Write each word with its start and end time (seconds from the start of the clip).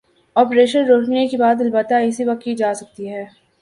Operation 0.35 0.85
روکنے 0.85 1.27
کی 1.27 1.37
بات، 1.37 1.61
البتہ 1.61 1.93
اسی 2.07 2.23
وقت 2.23 2.43
کی 2.43 2.55
جا 2.55 2.73
سکتی 2.73 3.09
ہے۔ 3.09 3.25